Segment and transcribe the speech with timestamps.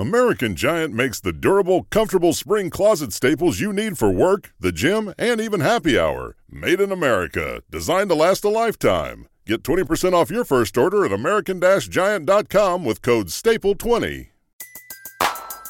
[0.00, 5.12] American Giant makes the durable, comfortable spring closet staples you need for work, the gym,
[5.18, 6.36] and even happy hour.
[6.50, 9.28] Made in America, designed to last a lifetime.
[9.44, 14.28] Get 20% off your first order at American Giant.com with code STAPLE20.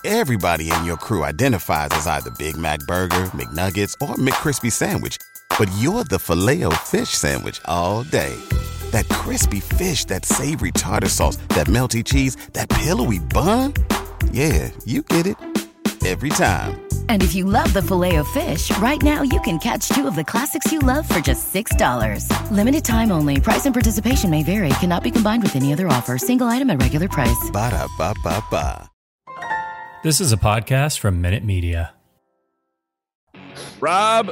[0.04, 5.18] Everybody in your crew identifies as either Big Mac Burger, McNuggets, or McCrispy Sandwich,
[5.58, 8.38] but you're the filet fish Sandwich all day.
[8.92, 13.74] That crispy fish, that savory tartar sauce, that melty cheese, that pillowy bun.
[14.32, 15.36] Yeah, you get it
[16.06, 16.80] every time.
[17.10, 20.16] And if you love the filet of fish, right now you can catch two of
[20.16, 22.50] the classics you love for just $6.
[22.50, 23.38] Limited time only.
[23.40, 24.70] Price and participation may vary.
[24.80, 26.16] Cannot be combined with any other offer.
[26.16, 27.50] Single item at regular price.
[27.52, 28.90] Ba da ba ba ba.
[30.02, 31.92] This is a podcast from Minute Media.
[33.80, 34.30] Rob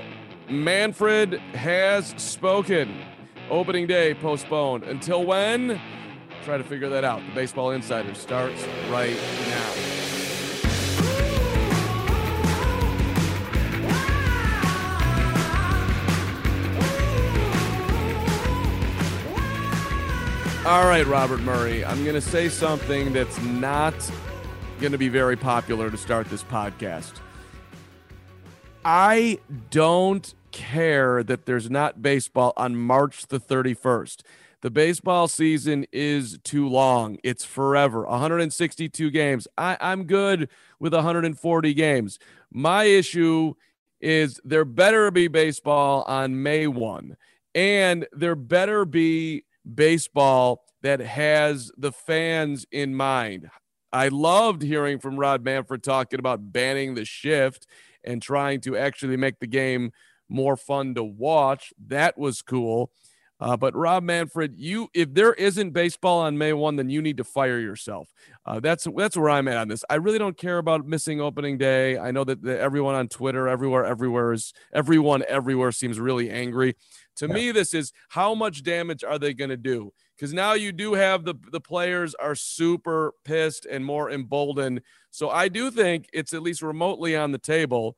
[0.49, 3.03] Manfred has spoken.
[3.51, 4.85] Opening day postponed.
[4.85, 5.79] Until when?
[6.49, 7.21] Try to figure that out.
[7.27, 9.15] The Baseball Insider starts right
[9.49, 9.71] now.
[20.65, 21.85] All right, Robert Murray.
[21.85, 23.93] I'm going to say something that's not
[24.81, 27.13] going to be very popular to start this podcast.
[28.87, 34.23] I don't care that there's not baseball on March the 31st.
[34.61, 37.19] The baseball season is too long.
[37.23, 38.05] It's forever.
[38.07, 39.47] 162 games.
[39.57, 40.49] I, I'm good
[40.81, 42.19] with 140 games.
[42.53, 43.55] My issue
[44.01, 47.17] is there better be baseball on May 1,
[47.55, 53.51] and there better be baseball that has the fans in mind.
[53.93, 57.67] I loved hearing from Rob Manfred talking about banning the shift
[58.05, 59.93] and trying to actually make the game
[60.29, 61.73] more fun to watch.
[61.87, 62.91] That was cool.
[63.41, 67.17] Uh, but Rob Manfred, you if there isn't baseball on May one, then you need
[67.19, 68.13] to fire yourself.
[68.45, 69.85] Uh, that's that's where I'm at on this.
[69.89, 71.99] I really don't care about missing opening day.
[71.99, 76.75] I know that, that everyone on Twitter, everywhere, everywhere is everyone everywhere seems really angry.
[77.17, 77.35] To yeah.
[77.35, 79.93] me, this is how much damage are they going to do?
[80.17, 84.83] Because now you do have the the players are super pissed and more emboldened.
[85.13, 87.97] So I do think it's at least remotely on the table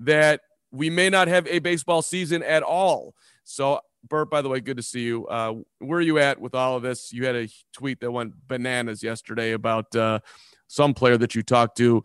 [0.00, 3.14] that we may not have a baseball season at all.
[3.44, 5.26] So Bert, by the way, good to see you.
[5.26, 7.12] Uh, where are you at with all of this?
[7.12, 10.18] You had a tweet that went bananas yesterday about uh,
[10.66, 12.02] some player that you talked to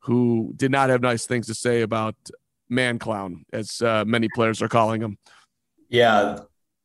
[0.00, 2.14] who did not have nice things to say about
[2.68, 5.18] man clown, as uh, many players are calling him.
[5.88, 6.40] Yeah.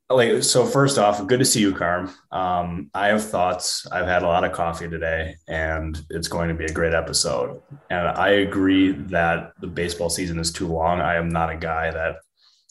[0.10, 2.14] Like, so first off, good to see you, Carm.
[2.32, 3.88] Um, I have thoughts.
[3.92, 7.62] I've had a lot of coffee today, and it's going to be a great episode.
[7.90, 11.02] And I agree that the baseball season is too long.
[11.02, 12.18] I am not a guy that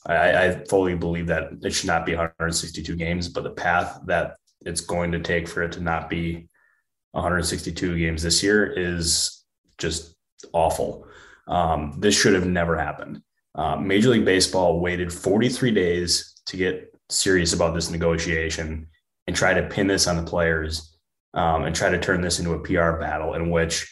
[0.06, 4.36] I, I fully believe that it should not be 162 games, but the path that
[4.64, 6.48] it's going to take for it to not be
[7.12, 9.44] 162 games this year is
[9.78, 10.14] just
[10.52, 11.06] awful.
[11.46, 13.22] Um, this should have never happened.
[13.54, 18.86] Uh, Major League Baseball waited 43 days to get serious about this negotiation
[19.26, 20.96] and try to pin this on the players
[21.34, 23.88] um, and try to turn this into a PR battle in which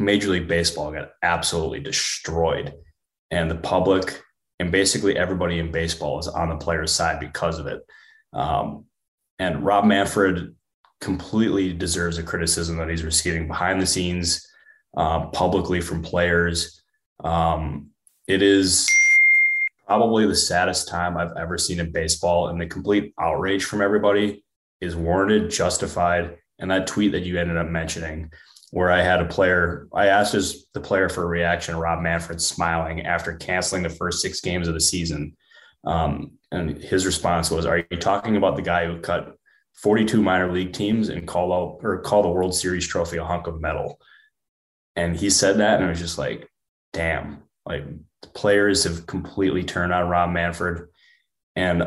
[0.00, 2.74] Major League Baseball got absolutely destroyed.
[3.30, 4.22] And the public
[4.60, 7.80] and basically everybody in baseball is on the player's side because of it.
[8.32, 8.84] Um,
[9.38, 10.54] and Rob Manfred
[11.00, 14.46] completely deserves the criticism that he's receiving behind the scenes,
[14.96, 16.82] uh, publicly from players.
[17.22, 17.90] Um,
[18.26, 18.88] it is
[19.86, 24.44] probably the saddest time I've ever seen in baseball, and the complete outrage from everybody
[24.80, 26.38] is warranted, justified.
[26.58, 28.30] And that tweet that you ended up mentioning
[28.74, 32.40] where I had a player, I asked his, the player for a reaction, Rob Manfred
[32.40, 35.36] smiling after canceling the first six games of the season.
[35.84, 39.36] Um, and his response was, Are you talking about the guy who cut
[39.76, 43.46] 42 minor league teams and called out or called the World Series trophy a hunk
[43.46, 44.00] of metal?
[44.96, 46.50] And he said that, and it was just like,
[46.92, 47.84] damn, like
[48.34, 50.88] players have completely turned on Rob Manfred.
[51.54, 51.84] And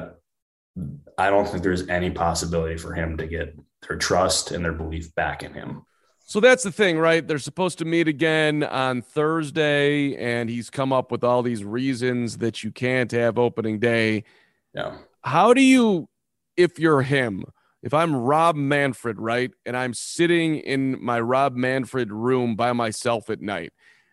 [1.17, 5.13] I don't think there's any possibility for him to get their trust and their belief
[5.15, 5.83] back in him.
[6.29, 7.25] So that's the thing, right?
[7.25, 12.39] They're supposed to meet again on Thursday, and he's come up with all these reasons
[12.39, 14.25] that you can't have opening day.
[14.73, 14.97] Yeah.
[15.21, 16.09] How do you,
[16.57, 17.45] if you're him,
[17.81, 23.29] if I'm Rob Manfred, right, and I'm sitting in my Rob Manfred room by myself
[23.29, 23.71] at night,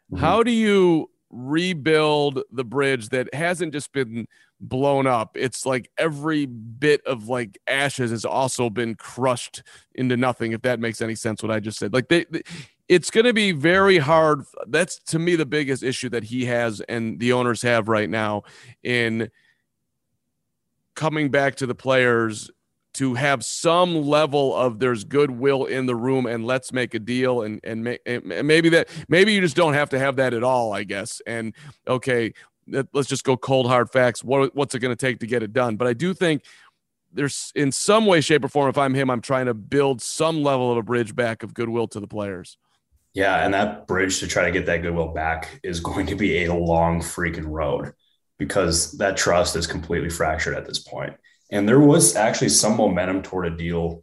[0.09, 0.23] mm-hmm.
[0.23, 4.29] how do you rebuild the bridge that hasn't just been
[4.69, 5.37] blown up.
[5.37, 9.63] It's like every bit of like ashes has also been crushed
[9.95, 10.53] into nothing.
[10.53, 11.93] If that makes any sense, what I just said.
[11.93, 12.43] Like they, they
[12.89, 14.45] it's going to be very hard.
[14.67, 18.43] That's to me the biggest issue that he has and the owners have right now
[18.83, 19.31] in
[20.95, 22.51] coming back to the players
[22.95, 27.43] to have some level of there's goodwill in the room and let's make a deal
[27.43, 30.45] and and, ma- and maybe that maybe you just don't have to have that at
[30.45, 31.55] all I guess and
[31.89, 32.33] okay
[32.67, 35.53] let's just go cold hard facts what what's it going to take to get it
[35.53, 36.43] done but I do think
[37.13, 40.43] there's in some way shape or form if I'm him I'm trying to build some
[40.43, 42.57] level of a bridge back of goodwill to the players
[43.13, 46.45] yeah and that bridge to try to get that goodwill back is going to be
[46.45, 47.93] a long freaking road
[48.39, 51.15] because that trust is completely fractured at this point.
[51.53, 54.03] and there was actually some momentum toward a deal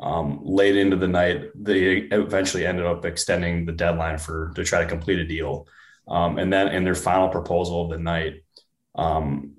[0.00, 1.50] um, late into the night.
[1.54, 5.66] They eventually ended up extending the deadline for to try to complete a deal.
[6.10, 8.42] Um, and then in their final proposal of the night,
[8.96, 9.52] um,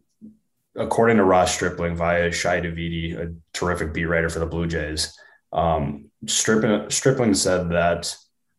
[0.76, 5.18] according to Ross Stripling via Shi Davidi, a terrific beat writer for the Blue Jays,
[5.54, 8.16] um, Stripling, Stripling said that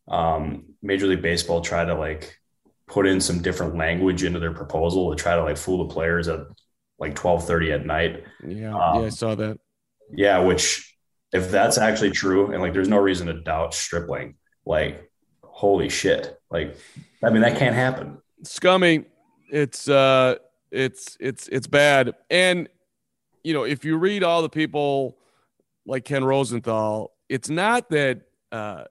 [0.08, 2.38] um, Major League Baseball tried to like
[2.86, 6.28] put in some different language into their proposal to try to like fool the players
[6.28, 6.40] at
[6.98, 8.24] like 12:30 at night.
[8.46, 9.58] Yeah, um, yeah, I saw that.
[10.10, 10.96] Yeah, which
[11.32, 14.36] if that's actually true, and like there's no reason to doubt Stripling,
[14.66, 15.10] like
[15.62, 16.76] holy shit, like
[17.22, 18.18] I mean that can't happen.
[18.42, 19.04] Scummy,
[19.48, 20.34] it's uh,
[20.72, 22.68] it's it's it's bad, and
[23.44, 25.16] you know if you read all the people
[25.86, 28.84] like Ken Rosenthal, it's not that uh,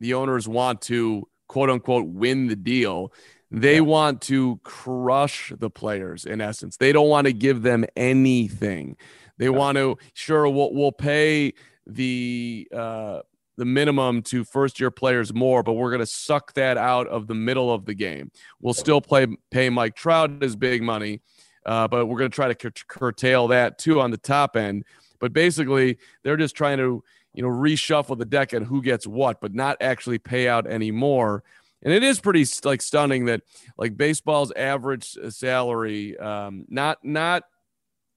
[0.00, 3.12] the owners want to quote unquote win the deal.
[3.50, 3.80] They yeah.
[3.80, 6.78] want to crush the players in essence.
[6.78, 8.96] They don't want to give them anything.
[9.36, 9.50] They yeah.
[9.50, 11.52] want to sure we'll, we'll pay
[11.86, 13.20] the uh,
[13.56, 17.26] the minimum to first year players more, but we're going to suck that out of
[17.26, 18.30] the middle of the game.
[18.60, 21.20] We'll still play pay Mike Trout his big money,
[21.66, 24.84] uh, but we're going to try to cur- curtail that too on the top end.
[25.18, 27.04] But basically, they're just trying to
[27.34, 30.90] you know reshuffle the deck and who gets what, but not actually pay out any
[30.90, 31.42] more
[31.82, 33.42] and it is pretty like stunning that
[33.76, 37.44] like baseball's average uh, salary um not not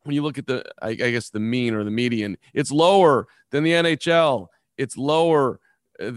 [0.04, 3.28] when you look at the I, I, guess the mean or the median it's lower
[3.52, 5.60] than the nhl it's lower
[6.00, 6.12] uh,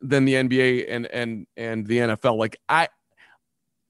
[0.00, 2.88] than the nba and and and the nfl like i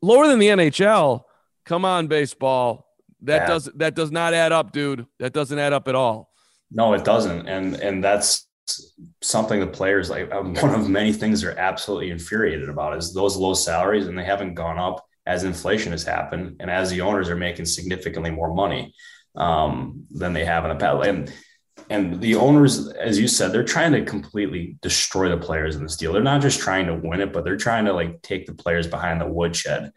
[0.02, 1.24] lower than the nhl
[1.70, 2.86] come on baseball.
[3.22, 3.46] That yeah.
[3.46, 5.06] does that does not add up dude.
[5.20, 6.32] That doesn't add up at all.
[6.70, 7.46] No it doesn't.
[7.46, 8.48] And and that's
[9.22, 13.36] something the players like um, one of many things they're absolutely infuriated about is those
[13.36, 17.28] low salaries and they haven't gone up as inflation has happened and as the owners
[17.28, 18.94] are making significantly more money
[19.34, 21.06] um, than they have in the past.
[21.06, 21.32] And
[21.88, 25.96] and the owners as you said they're trying to completely destroy the players in this
[25.96, 26.12] deal.
[26.12, 28.86] They're not just trying to win it but they're trying to like take the players
[28.86, 29.92] behind the woodshed.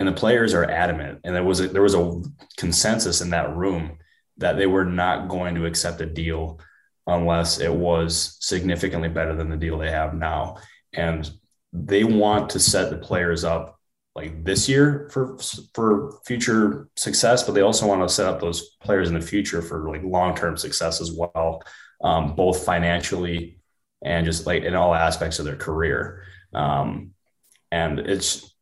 [0.00, 1.20] And the players are adamant.
[1.24, 2.20] And there was a, there was a
[2.56, 3.98] consensus in that room
[4.38, 6.58] that they were not going to accept a deal
[7.06, 10.56] unless it was significantly better than the deal they have now.
[10.92, 11.30] And
[11.72, 13.78] they want to set the players up
[14.14, 15.38] like this year for
[15.74, 19.60] for future success, but they also want to set up those players in the future
[19.60, 21.62] for like long term success as well,
[22.02, 23.58] um, both financially
[24.02, 26.22] and just like in all aspects of their career.
[26.52, 27.10] Um,
[27.72, 28.54] and it's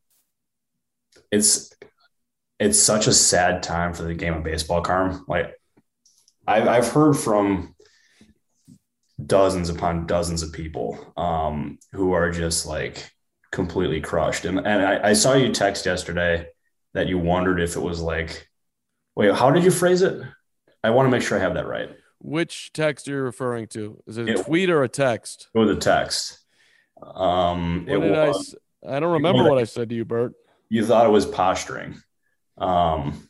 [1.31, 1.73] it's
[2.59, 5.25] it's such a sad time for the game of baseball, Carm.
[5.29, 5.55] Like
[6.47, 7.75] I've I've heard from
[9.25, 13.11] dozens upon dozens of people um, who are just like
[13.53, 14.45] completely crushed.
[14.45, 16.49] And, and I, I, saw you text yesterday
[16.95, 18.49] that you wondered if it was like,
[19.15, 20.21] wait, how did you phrase it?
[20.83, 21.91] I want to make sure I have that right.
[22.19, 24.03] Which text are you referring to?
[24.07, 25.49] Is it a it, tweet or a text?
[25.55, 26.39] It was a text.
[27.03, 28.55] Um, what was,
[28.87, 30.33] I, I don't remember what I said to you, Bert.
[30.69, 32.01] You thought it was posturing.
[32.57, 33.29] Um,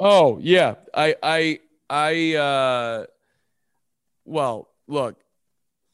[0.00, 3.06] oh yeah, I, I, I, uh,
[4.24, 5.18] well, look,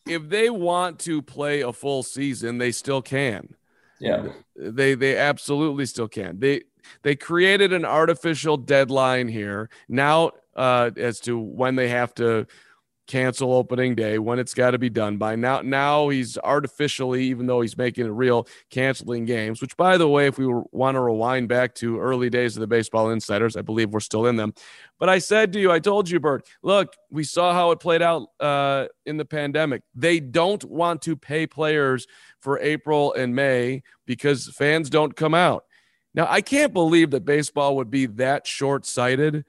[0.07, 3.55] if they want to play a full season, they still can.
[3.99, 4.29] Yeah.
[4.55, 6.39] They they absolutely still can.
[6.39, 6.63] They
[7.03, 9.71] they created an artificial deadline here.
[9.89, 12.47] Now uh as to when they have to
[13.07, 15.61] cancel opening day when it's got to be done by now.
[15.61, 20.27] Now he's artificially even though he's making it real canceling games which by the way
[20.27, 23.91] if we want to rewind back to early days of the baseball insiders i believe
[23.91, 24.53] we're still in them.
[24.99, 28.03] But i said to you i told you bert look we saw how it played
[28.03, 29.83] out uh, in the pandemic.
[29.95, 32.07] They don't want to pay players
[32.41, 35.65] for april and may because fans don't come out.
[36.15, 39.45] Now i can't believe that baseball would be that short-sighted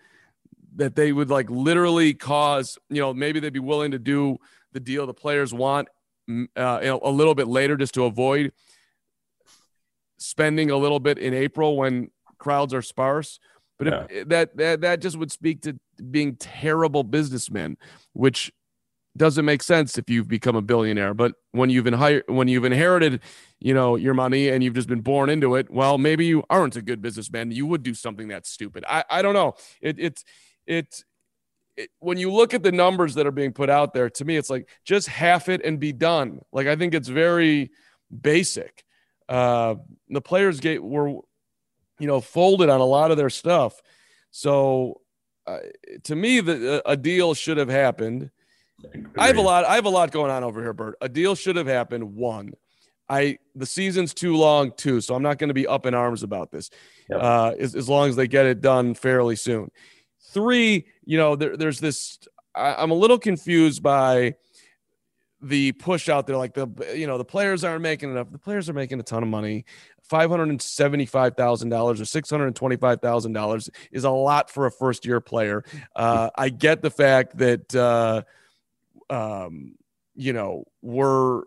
[0.78, 4.38] that they would like literally cause, you know, maybe they'd be willing to do
[4.74, 5.90] the deal the players want
[6.30, 8.52] uh, you know, a little bit later just to avoid
[10.18, 13.40] spending a little bit in April when crowds are sparse.
[13.78, 14.06] But yeah.
[14.10, 15.80] if, that, that that just would speak to
[16.10, 17.78] being terrible businessmen,
[18.14, 18.52] which
[19.16, 21.14] doesn't make sense if you've become a billionaire.
[21.14, 23.22] But when you've hired, when you've inherited,
[23.60, 26.76] you know, your money and you've just been born into it, well, maybe you aren't
[26.76, 27.52] a good businessman.
[27.52, 28.84] You would do something that's stupid.
[28.88, 29.54] I, I don't know.
[29.82, 30.24] It, it's
[30.68, 31.04] it
[31.78, 34.36] it, when you look at the numbers that are being put out there, to me,
[34.36, 36.42] it's like just half it and be done.
[36.52, 37.72] Like I think it's very
[38.22, 38.84] basic.
[39.30, 39.76] Uh,
[40.10, 41.10] the players get were,
[42.00, 43.82] you know, folded on a lot of their stuff.
[44.32, 45.02] So
[45.46, 45.60] uh,
[46.04, 48.32] to me, the a deal should have happened.
[49.18, 49.66] I have a lot.
[49.66, 50.96] I have a lot going on over here, Bert.
[51.02, 52.16] A deal should have happened.
[52.16, 52.54] One,
[53.10, 54.72] I the season's too long.
[54.76, 56.70] two, so I'm not going to be up in arms about this.
[57.10, 57.20] Yep.
[57.22, 59.72] Uh, as, as long as they get it done fairly soon.
[60.30, 62.20] Three, you know, there, there's this.
[62.56, 64.36] I, I'm a little confused by
[65.42, 66.38] the push out there.
[66.38, 68.32] Like the you know the players aren't making enough.
[68.32, 69.66] The players are making a ton of money.
[70.04, 74.10] Five hundred and seventy-five thousand dollars or six hundred and twenty-five thousand dollars is a
[74.10, 75.64] lot for a first-year player.
[75.96, 78.24] Uh, I get the fact that uh,
[79.10, 79.76] um,
[80.16, 81.44] you know we're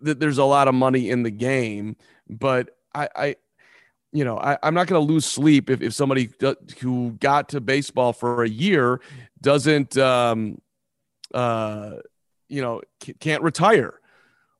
[0.00, 1.96] that there's a lot of money in the game,
[2.28, 3.36] but I, I
[4.16, 6.30] you know, I, am not going to lose sleep if, if somebody
[6.80, 9.00] who got to baseball for a year
[9.42, 10.58] doesn't, um,
[11.34, 11.96] uh,
[12.48, 12.80] you know,
[13.20, 14.00] can't retire.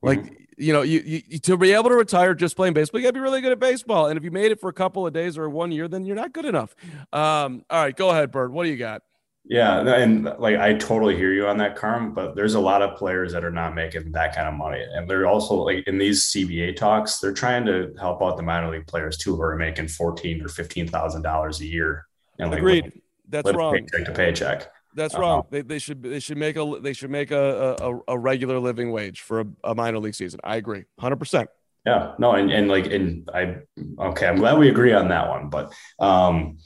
[0.02, 0.34] Like, mm-hmm.
[0.58, 3.14] you know, you, you, to be able to retire just playing baseball, you got to
[3.14, 4.08] be really good at baseball.
[4.08, 6.16] And if you made it for a couple of days or one year, then you're
[6.16, 6.74] not good enough.
[7.12, 8.52] Um, all right, go ahead, Bert.
[8.52, 9.02] What do you got?
[9.48, 12.14] Yeah, and like I totally hear you on that, Carm.
[12.14, 15.08] But there's a lot of players that are not making that kind of money, and
[15.08, 18.88] they're also like in these CBA talks, they're trying to help out the minor league
[18.88, 22.06] players too, who are making fourteen or fifteen thousand dollars a year.
[22.40, 23.00] And like, Agreed.
[23.28, 23.74] That's wrong.
[23.74, 24.72] Paycheck to paycheck.
[24.94, 25.22] That's uh-huh.
[25.22, 25.46] wrong.
[25.50, 28.90] They, they should they should make a they should make a a, a regular living
[28.90, 30.40] wage for a, a minor league season.
[30.42, 31.50] I agree, hundred percent.
[31.84, 33.58] Yeah, no, and, and like and I
[33.98, 35.50] okay, I'm glad we agree on that one.
[35.50, 36.58] But um,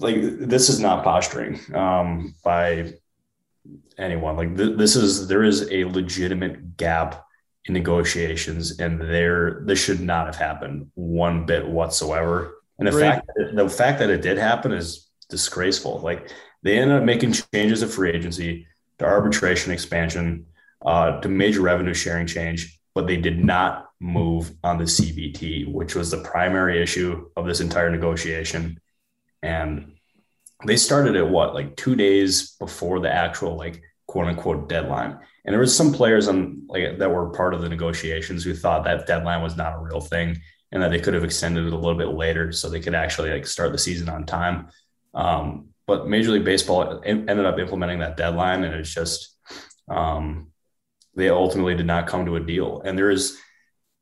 [0.00, 2.94] like this is not posturing um, by
[3.98, 4.36] anyone.
[4.36, 7.26] Like th- this is there is a legitimate gap
[7.66, 12.56] in negotiations, and there this should not have happened one bit whatsoever.
[12.78, 16.00] And the fact that, the fact that it did happen is disgraceful.
[16.00, 16.30] Like
[16.62, 18.66] they ended up making changes of free agency
[18.98, 20.46] to arbitration expansion
[20.84, 25.94] uh, to major revenue sharing change, but they did not move on the CBT, which
[25.94, 28.80] was the primary issue of this entire negotiation
[29.42, 29.92] and
[30.66, 35.18] they started at what like two days before the actual like quote unquote deadline.
[35.44, 38.84] And there was some players on like that were part of the negotiations who thought
[38.84, 40.38] that deadline was not a real thing
[40.72, 43.30] and that they could have extended it a little bit later so they could actually
[43.30, 44.68] like start the season on time.
[45.14, 49.36] Um, but major league baseball ended up implementing that deadline and it's just
[49.88, 50.48] um,
[51.14, 52.82] they ultimately did not come to a deal.
[52.84, 53.38] And there is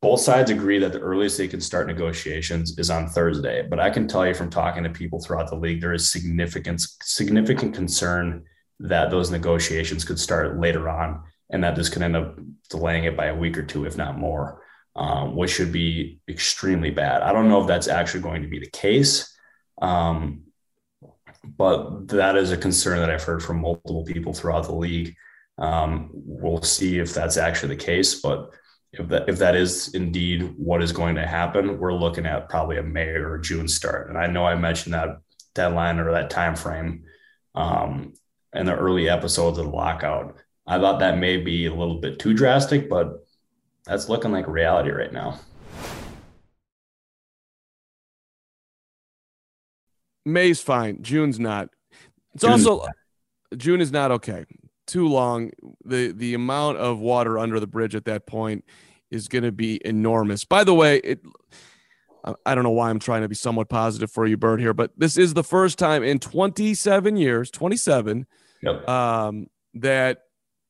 [0.00, 3.66] both sides agree that the earliest they can start negotiations is on Thursday.
[3.68, 6.82] But I can tell you from talking to people throughout the league, there is significant
[7.02, 8.44] significant concern
[8.80, 12.38] that those negotiations could start later on, and that this could end up
[12.70, 14.62] delaying it by a week or two, if not more,
[14.94, 17.22] um, which should be extremely bad.
[17.22, 19.36] I don't know if that's actually going to be the case,
[19.82, 20.42] um,
[21.44, 25.16] but that is a concern that I've heard from multiple people throughout the league.
[25.56, 28.52] Um, we'll see if that's actually the case, but
[28.92, 32.78] if that if that is indeed what is going to happen, we're looking at probably
[32.78, 34.08] a May or June start.
[34.08, 35.20] And I know I mentioned that
[35.54, 37.04] deadline or that time frame
[37.54, 38.14] um,
[38.54, 40.36] in the early episodes of the lockout.
[40.66, 43.26] I thought that may be a little bit too drastic, but
[43.84, 45.38] that's looking like reality right now.
[50.24, 51.02] May's fine.
[51.02, 51.70] June's not.
[52.34, 53.58] It's June's also not.
[53.58, 54.44] June is not okay
[54.88, 55.50] too long.
[55.84, 58.64] The the amount of water under the bridge at that point
[59.10, 60.44] is going to be enormous.
[60.44, 61.20] By the way, it
[62.44, 64.90] I don't know why I'm trying to be somewhat positive for you, Bert, here, but
[64.96, 68.26] this is the first time in 27 years, 27,
[68.62, 68.88] yep.
[68.88, 70.24] um, that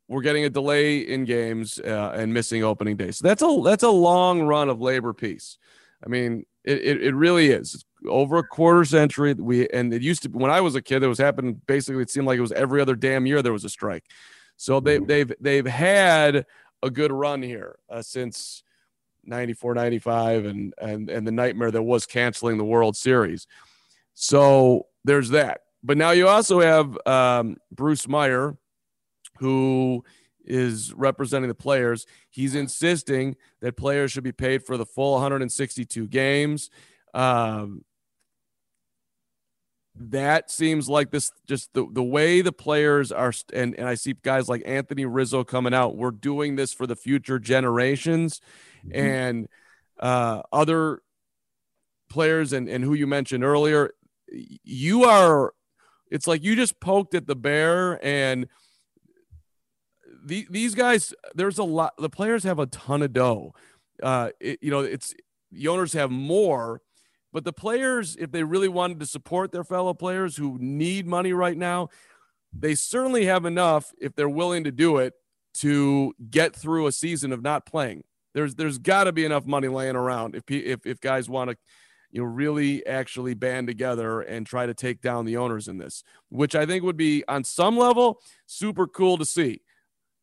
[0.08, 3.10] we're getting a delay in games uh, and missing opening day.
[3.10, 5.58] So that's a that's a long run of labor peace.
[6.04, 7.74] I mean, it, it, it really is.
[7.74, 9.34] It's over a quarter century.
[9.34, 12.02] We and it used to when I was a kid, it was happening basically.
[12.02, 14.04] It seemed like it was every other damn year there was a strike.
[14.56, 15.06] So they, mm-hmm.
[15.06, 16.46] they've they've had
[16.82, 18.62] a good run here uh, since
[19.24, 23.46] 94, 95, and and and the nightmare that was canceling the World Series.
[24.14, 25.62] So there's that.
[25.82, 28.56] But now you also have um, Bruce Meyer,
[29.38, 30.04] who
[30.44, 32.06] is representing the players.
[32.30, 36.70] He's insisting that players should be paid for the full 162 games.
[37.14, 37.84] Um,
[40.00, 44.14] that seems like this just the, the way the players are and, and i see
[44.22, 48.40] guys like anthony rizzo coming out we're doing this for the future generations
[48.84, 48.98] mm-hmm.
[48.98, 49.48] and
[50.00, 51.02] uh, other
[52.08, 53.90] players and, and who you mentioned earlier
[54.30, 55.52] you are
[56.10, 58.46] it's like you just poked at the bear and
[60.24, 63.52] the, these guys there's a lot the players have a ton of dough
[64.02, 65.14] uh it, you know it's
[65.50, 66.82] the owners have more
[67.38, 71.32] But the players, if they really wanted to support their fellow players who need money
[71.32, 71.88] right now,
[72.52, 75.14] they certainly have enough if they're willing to do it
[75.58, 78.02] to get through a season of not playing.
[78.34, 81.56] There's there's got to be enough money laying around if if if guys want to
[82.10, 86.02] you know really actually band together and try to take down the owners in this,
[86.30, 89.62] which I think would be on some level super cool to see.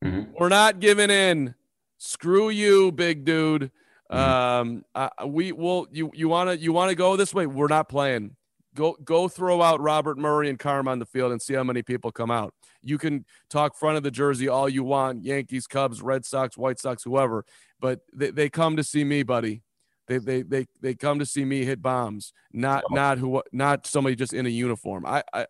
[0.04, 0.32] Mm-hmm.
[0.38, 1.54] We're not giving in.
[1.96, 3.70] Screw you, big dude.
[4.10, 4.70] Mm-hmm.
[4.70, 5.88] Um, uh, we will.
[5.90, 7.46] You you want to you want to go this way?
[7.46, 8.36] We're not playing.
[8.74, 11.82] Go go throw out Robert Murray and Carm on the field and see how many
[11.82, 12.54] people come out.
[12.82, 16.78] You can talk front of the jersey all you want, Yankees, Cubs, Red Sox, White
[16.78, 17.44] Sox, whoever,
[17.80, 19.62] but they, they come to see me, buddy.
[20.06, 24.14] They, they they they come to see me hit bombs, not not who not somebody
[24.14, 25.04] just in a uniform.
[25.04, 25.46] I I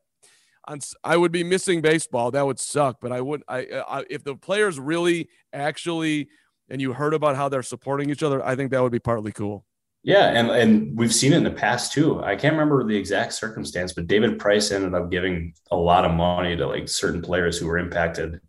[1.04, 2.30] I would be missing baseball.
[2.30, 2.98] That would suck.
[3.00, 6.28] But I would I, I if the players really actually
[6.68, 9.32] and you heard about how they're supporting each other, I think that would be partly
[9.32, 9.64] cool.
[10.02, 12.22] Yeah, and and we've seen it in the past too.
[12.22, 16.12] I can't remember the exact circumstance, but David Price ended up giving a lot of
[16.12, 18.40] money to like certain players who were impacted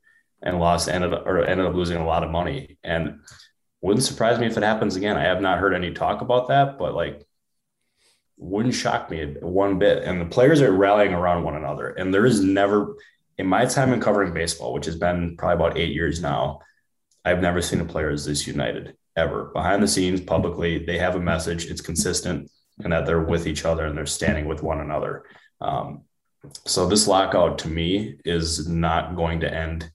[0.43, 2.77] and lost ended up, or ended up losing a lot of money.
[2.83, 3.21] And
[3.81, 5.17] wouldn't surprise me if it happens again.
[5.17, 7.25] I have not heard any talk about that, but like
[8.38, 10.03] wouldn't shock me one bit.
[10.03, 11.89] And the players are rallying around one another.
[11.89, 12.95] And there is never
[13.38, 16.59] in my time in covering baseball, which has been probably about eight years now,
[17.27, 19.51] I've never seen the players this united ever.
[19.53, 21.65] Behind the scenes, publicly, they have a message.
[21.65, 22.50] It's consistent,
[22.84, 25.25] and that they're with each other and they're standing with one another.
[25.60, 26.03] Um,
[26.65, 29.91] so this lockout to me is not going to end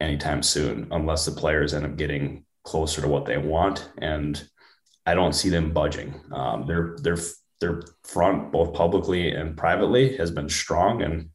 [0.00, 3.90] anytime soon unless the players end up getting closer to what they want.
[3.98, 4.40] And
[5.06, 6.14] I don't see them budging.
[6.30, 7.16] Um, their their
[7.60, 11.30] their front, both publicly and privately, has been strong, and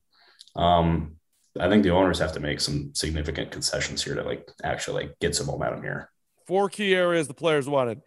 [0.55, 1.17] um,
[1.59, 5.19] I think the owners have to make some significant concessions here to like actually like
[5.19, 6.09] get some momentum here.
[6.47, 8.01] Four key areas the players wanted: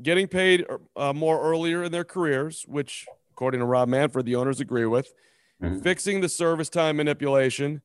[0.00, 0.64] getting paid
[0.96, 5.12] uh, more earlier in their careers, which, according to Rob Manfred, the owners agree with.
[5.62, 5.80] Mm-hmm.
[5.80, 7.82] Fixing the service time manipulation,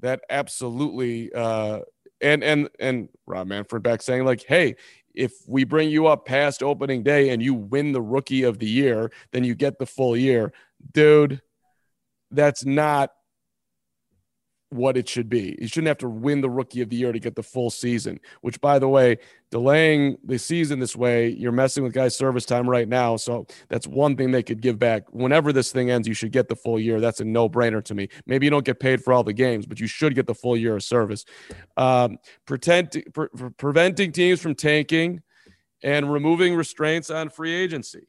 [0.00, 1.80] that absolutely, uh,
[2.20, 4.74] and and and Rob Manfred back saying like, hey,
[5.14, 8.68] if we bring you up past opening day and you win the rookie of the
[8.68, 10.52] year, then you get the full year,
[10.92, 11.40] dude.
[12.30, 13.12] That's not
[14.74, 15.56] what it should be.
[15.60, 18.18] You shouldn't have to win the rookie of the year to get the full season,
[18.40, 19.18] which, by the way,
[19.52, 23.16] delaying the season this way, you're messing with guys' service time right now.
[23.16, 25.04] So that's one thing they could give back.
[25.12, 27.00] Whenever this thing ends, you should get the full year.
[27.00, 28.08] That's a no brainer to me.
[28.26, 30.56] Maybe you don't get paid for all the games, but you should get the full
[30.56, 31.24] year of service.
[31.76, 35.22] Um, pretend, pre- preventing teams from tanking
[35.84, 38.08] and removing restraints on free agency.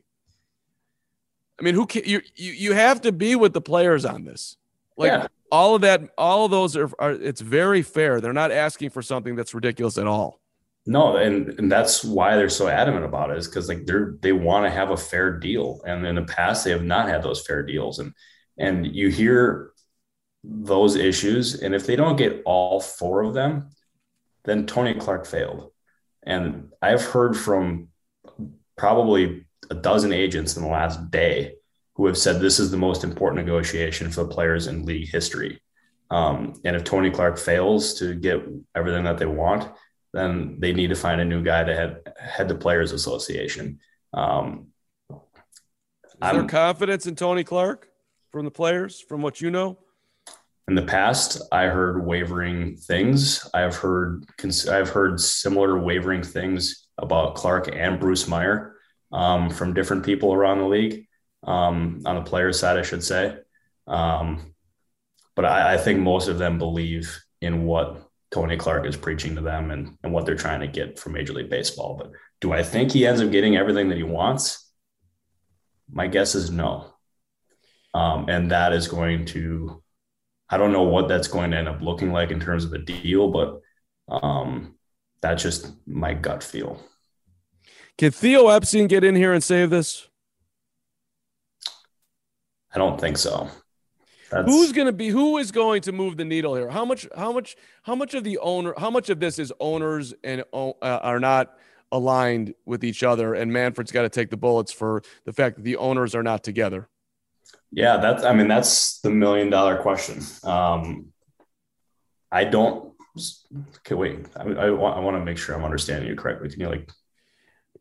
[1.59, 4.57] I mean, who can, you, you, you have to be with the players on this.
[4.97, 8.19] Like, yeah all of that, all of those are, are it's very fair.
[8.19, 10.41] They're not asking for something that's ridiculous at all.
[10.85, 14.33] No, and, and that's why they're so adamant about it is because like they're they
[14.33, 15.81] want to have a fair deal.
[15.85, 17.99] And in the past they have not had those fair deals.
[17.99, 18.13] And
[18.57, 19.71] and you hear
[20.43, 21.61] those issues.
[21.61, 23.69] And if they don't get all four of them,
[24.43, 25.71] then Tony Clark failed.
[26.21, 27.87] And I've heard from
[28.77, 31.55] probably a dozen agents in the last day
[31.95, 35.61] who have said this is the most important negotiation for the players in league history.
[36.11, 38.43] Um, and if Tony Clark fails to get
[38.75, 39.71] everything that they want,
[40.13, 43.79] then they need to find a new guy to head head the Players Association.
[44.13, 44.67] Um,
[45.09, 45.17] is
[46.21, 47.89] there I'm, confidence in Tony Clark
[48.31, 49.77] from the players, from what you know?
[50.67, 53.49] In the past, I heard wavering things.
[53.53, 54.25] I've heard
[54.69, 58.75] I've heard similar wavering things about Clark and Bruce Meyer
[59.11, 61.07] um, from different people around the league
[61.45, 63.37] um, on the player side, I should say.
[63.87, 64.53] Um,
[65.35, 69.41] but I, I, think most of them believe in what Tony Clark is preaching to
[69.41, 71.95] them and, and what they're trying to get from Major League Baseball.
[71.95, 74.71] But do I think he ends up getting everything that he wants?
[75.91, 76.93] My guess is no.
[77.93, 79.83] Um, and that is going to,
[80.49, 82.79] I don't know what that's going to end up looking like in terms of a
[82.79, 83.61] deal, but
[84.07, 84.75] um,
[85.21, 86.81] that's just my gut feel.
[87.97, 90.09] Can Theo Epstein get in here and save this?
[92.75, 93.49] I don't think so.
[94.29, 94.47] That's...
[94.47, 95.07] Who's going to be?
[95.07, 96.69] Who is going to move the needle here?
[96.69, 97.07] How much?
[97.15, 97.55] How much?
[97.83, 98.73] How much of the owner?
[98.77, 101.53] How much of this is owners and uh, are not
[101.91, 103.33] aligned with each other?
[103.33, 106.43] And Manfred's got to take the bullets for the fact that the owners are not
[106.43, 106.89] together.
[107.71, 108.23] Yeah, that's.
[108.23, 110.21] I mean, that's the million dollar question.
[110.43, 111.13] Um,
[112.31, 112.93] I don't.
[113.77, 114.25] Okay, wait.
[114.35, 114.97] I, I want.
[114.97, 116.49] I want to make sure I'm understanding you correctly.
[116.49, 116.89] Can you like?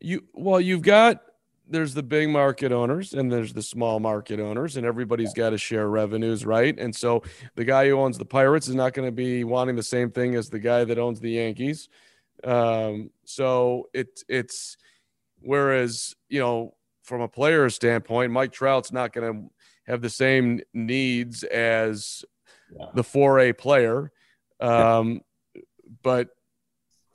[0.01, 1.23] You well, you've got
[1.69, 5.59] there's the big market owners and there's the small market owners and everybody's got to
[5.59, 7.23] share revenues right and so
[7.55, 10.35] the guy who owns the pirates is not going to be wanting the same thing
[10.35, 11.89] as the guy that owns the yankees
[12.45, 14.77] um, so it, it's
[15.41, 16.75] whereas you know
[17.05, 19.51] from a player standpoint, Mike Trout's not going to
[19.87, 22.25] have the same needs as
[22.77, 22.87] yeah.
[22.95, 24.11] the 4A player.
[24.59, 25.21] Um,
[26.03, 26.31] but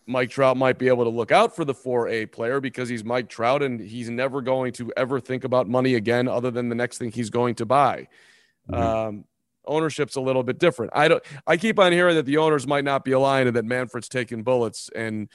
[0.10, 3.30] Mike Trout might be able to look out for the 4A player because he's Mike
[3.30, 6.98] Trout and he's never going to ever think about money again other than the next
[6.98, 8.08] thing he's going to buy.
[8.70, 8.82] Mm-hmm.
[8.82, 9.26] Um,
[9.66, 10.92] ownership's a little bit different.
[10.96, 13.66] I don't I keep on hearing that the owners might not be aligned and that
[13.66, 15.30] Manfred's taking bullets and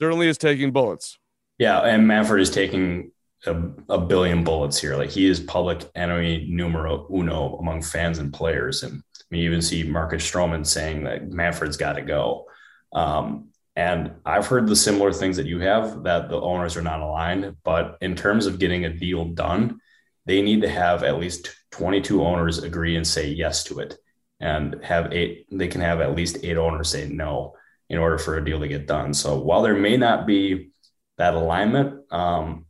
[0.00, 1.18] certainly is taking bullets.
[1.58, 3.12] Yeah, and Manfred is taking
[3.46, 3.56] a,
[3.88, 4.96] a, billion bullets here.
[4.96, 8.82] Like he is public enemy numero uno among fans and players.
[8.82, 12.46] And you even see Marcus Stroman saying that Manfred's got to go.
[12.92, 13.48] Um,
[13.78, 17.54] and I've heard the similar things that you have that the owners are not aligned.
[17.62, 19.78] But in terms of getting a deal done,
[20.26, 23.94] they need to have at least 22 owners agree and say yes to it
[24.40, 27.54] and have eight, they can have at least eight owners say no
[27.88, 29.14] in order for a deal to get done.
[29.14, 30.70] So while there may not be
[31.16, 32.66] that alignment, um,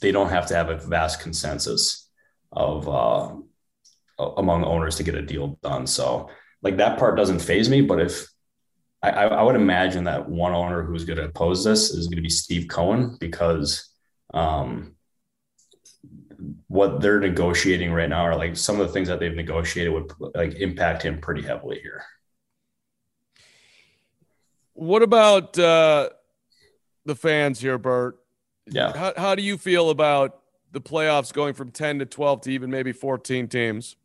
[0.00, 2.08] they don't have to have a vast consensus
[2.50, 3.34] of uh,
[4.38, 5.86] among owners to get a deal done.
[5.86, 6.30] So
[6.62, 8.31] like that part doesn't faze me, but if
[9.02, 12.22] I, I would imagine that one owner who's going to oppose this is going to
[12.22, 13.90] be Steve Cohen because
[14.32, 14.94] um,
[16.68, 20.12] what they're negotiating right now are like some of the things that they've negotiated would
[20.34, 22.04] like impact him pretty heavily here.
[24.74, 26.10] What about uh,
[27.04, 28.18] the fans here, Bert?
[28.66, 28.96] Yeah.
[28.96, 30.38] How, how do you feel about
[30.70, 33.96] the playoffs going from 10 to 12 to even maybe 14 teams?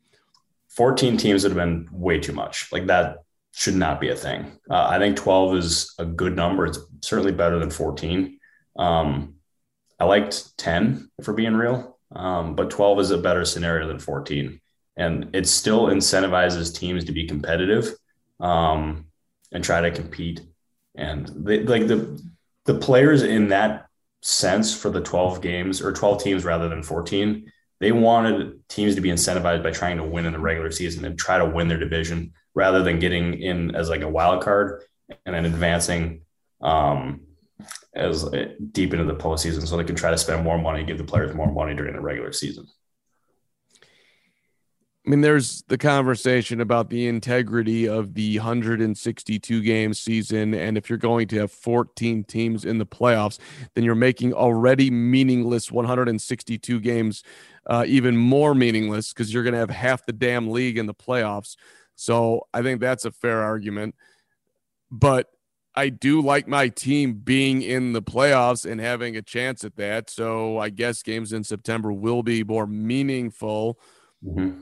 [0.69, 2.71] 14 teams would have been way too much.
[2.71, 3.23] Like that
[3.57, 4.51] should not be a thing.
[4.69, 6.67] Uh, I think 12 is a good number.
[6.67, 8.37] It's certainly better than 14.
[8.77, 9.33] Um,
[9.99, 14.61] I liked 10 for being real, um, but 12 is a better scenario than 14.
[14.95, 17.95] And it still incentivizes teams to be competitive
[18.39, 19.07] um,
[19.51, 20.41] and try to compete.
[20.93, 22.21] And they, like the
[22.65, 23.87] the players in that
[24.21, 27.51] sense for the 12 games or 12 teams rather than 14.
[27.79, 31.17] They wanted teams to be incentivized by trying to win in the regular season and
[31.17, 34.81] try to win their division rather than getting in as like a wild card
[35.27, 36.21] and then advancing
[36.59, 37.21] um,
[37.93, 40.97] as uh, deep into the postseason so they can try to spend more money, give
[40.97, 42.65] the players more money during the regular season.
[45.05, 50.55] I mean, there's the conversation about the integrity of the 162 game season.
[50.55, 53.37] And if you're going to have 14 teams in the playoffs,
[53.75, 57.23] then you're making already meaningless 162 games
[57.67, 60.93] uh, even more meaningless because you're going to have half the damn league in the
[60.95, 61.55] playoffs.
[61.97, 63.95] So I think that's a fair argument.
[64.89, 65.27] But
[65.75, 70.09] I do like my team being in the playoffs and having a chance at that.
[70.09, 73.77] So I guess games in September will be more meaningful.
[74.25, 74.61] Mm-hmm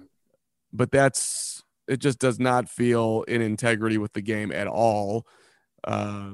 [0.76, 5.26] but that's it just does not feel in integrity with the game at all.
[5.84, 6.32] Uh,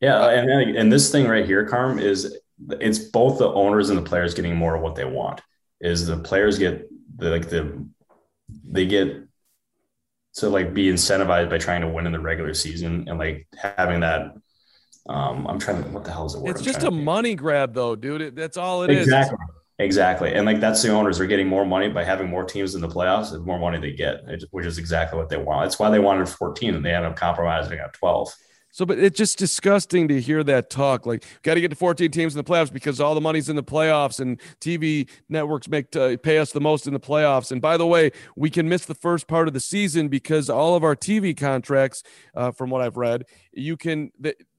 [0.00, 2.38] yeah, and and this thing right here, Carm, is
[2.80, 5.40] it's both the owners and the players getting more of what they want.
[5.80, 7.86] Is the players get the like the
[8.64, 9.25] they get
[10.36, 14.00] to like be incentivized by trying to win in the regular season and like having
[14.00, 14.34] that
[15.08, 16.50] um I'm trying to what the hell is the word?
[16.50, 18.20] It's I'm just a money grab though, dude.
[18.20, 19.34] It, that's all it exactly.
[19.34, 19.50] is.
[19.78, 20.32] Exactly.
[20.32, 22.88] And like that's the owners are getting more money by having more teams in the
[22.88, 23.30] playoffs.
[23.30, 25.66] The more money they get, which is exactly what they want.
[25.66, 28.34] That's why they wanted 14 and they ended up compromising at 12.
[28.76, 31.06] So, but it's just disgusting to hear that talk.
[31.06, 33.56] Like, got to get to 14 teams in the playoffs because all the money's in
[33.56, 37.50] the playoffs, and TV networks make to pay us the most in the playoffs.
[37.50, 40.74] And by the way, we can miss the first part of the season because all
[40.74, 42.02] of our TV contracts,
[42.34, 44.12] uh, from what I've read, you can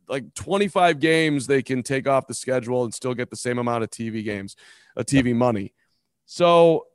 [0.10, 3.84] like 25 games they can take off the schedule and still get the same amount
[3.84, 4.56] of TV games,
[4.96, 5.76] a uh, TV money.
[6.26, 6.88] So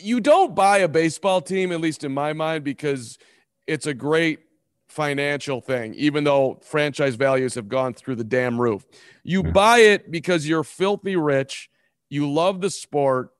[0.00, 3.18] you don't buy a baseball team, at least in my mind, because
[3.66, 4.40] it's a great
[4.88, 8.84] financial thing, even though franchise values have gone through the damn roof.
[9.24, 11.70] You buy it because you're filthy rich,
[12.10, 13.30] you love the sport,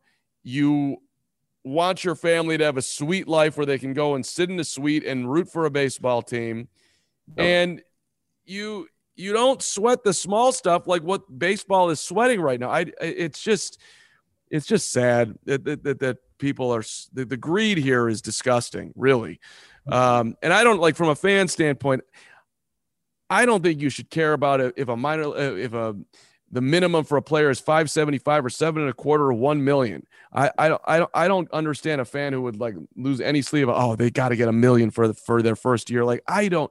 [0.42, 0.98] you
[1.64, 4.58] want your family to have a sweet life where they can go and sit in
[4.58, 6.68] a suite and root for a baseball team
[7.38, 7.42] oh.
[7.42, 7.82] and
[8.44, 12.70] you you don't sweat the small stuff like what baseball is sweating right now.
[12.70, 13.78] I it's just
[14.50, 16.82] it's just sad that that, that people are
[17.12, 19.38] the, the, greed here is disgusting, really.
[19.88, 22.02] Um, and I don't like from a fan standpoint.
[23.28, 25.96] I don't think you should care about it if a minor uh, if a
[26.52, 30.06] the minimum for a player is 575 or seven and a quarter or 1 million.
[30.34, 33.68] I, I, I, don't, I don't understand a fan who would like lose any sleep.
[33.70, 36.04] Oh, they got to get a million for the, for their first year.
[36.04, 36.70] Like, I don't,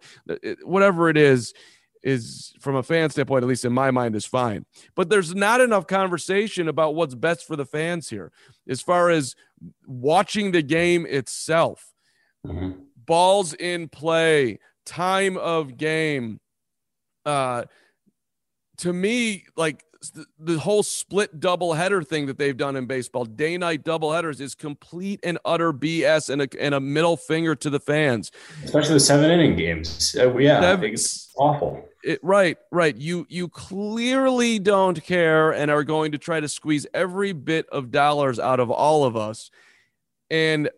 [0.62, 1.56] whatever it is,
[2.04, 4.66] is from a fan standpoint, at least in my mind, is fine.
[4.96, 8.32] But there's not enough conversation about what's best for the fans here
[8.68, 9.36] as far as
[9.88, 11.92] watching the game itself.
[12.46, 12.72] Mm-hmm.
[13.12, 16.40] Balls in play, time of game,
[17.26, 17.64] uh,
[18.78, 23.26] to me, like the, the whole split double header thing that they've done in baseball,
[23.26, 27.54] day night double headers, is complete and utter BS and a, and a middle finger
[27.54, 28.32] to the fans.
[28.64, 30.16] Especially the seven inning games.
[30.18, 31.86] Uh, yeah, seven, it's awful.
[32.06, 32.96] It, right, right.
[32.96, 37.92] You you clearly don't care and are going to try to squeeze every bit of
[37.92, 39.52] dollars out of all of us.
[40.30, 40.70] And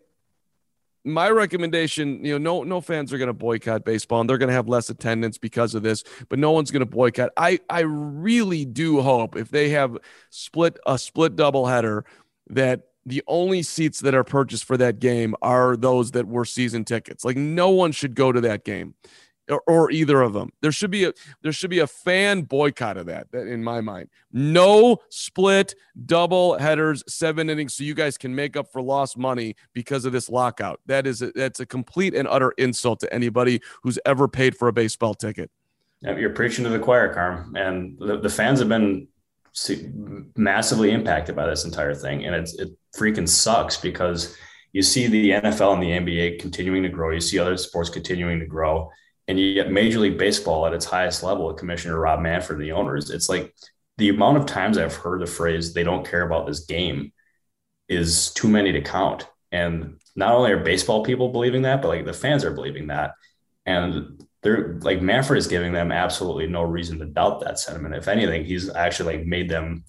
[1.04, 4.48] my recommendation, you know, no no fans are going to boycott baseball and they're going
[4.48, 7.30] to have less attendance because of this, but no one's going to boycott.
[7.36, 9.98] I I really do hope if they have
[10.30, 12.04] split a split double header
[12.48, 16.84] that the only seats that are purchased for that game are those that were season
[16.84, 17.24] tickets.
[17.24, 18.94] Like no one should go to that game
[19.48, 20.50] or, or, either of them.
[20.62, 24.08] There should be a there should be a fan boycott of that, in my mind.
[24.32, 25.74] No split
[26.06, 30.12] double headers, seven innings, so you guys can make up for lost money because of
[30.12, 30.80] this lockout.
[30.86, 34.68] That is a, that's a complete and utter insult to anybody who's ever paid for
[34.68, 35.50] a baseball ticket.
[36.02, 39.08] You're preaching to the choir, Carm, and the, the fans have been
[40.36, 44.36] massively impacted by this entire thing, and it's it freaking sucks because
[44.72, 48.40] you see the NFL and the NBA continuing to grow, you see other sports continuing
[48.40, 48.90] to grow
[49.26, 52.72] and you get Major League Baseball at its highest level Commissioner Rob Manfred and the
[52.72, 53.10] owners.
[53.10, 53.54] It's like
[53.96, 57.12] the amount of times I've heard the phrase "they don't care about this game"
[57.88, 59.26] is too many to count.
[59.52, 63.12] And not only are baseball people believing that, but like the fans are believing that,
[63.66, 67.94] and they're like Manfred is giving them absolutely no reason to doubt that sentiment.
[67.94, 69.84] If anything, he's actually like made them